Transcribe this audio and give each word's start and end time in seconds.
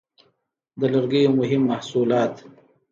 د 0.79 0.81
لرګیو 0.93 1.35
مهم 1.39 1.61
محصولات: 1.69 2.33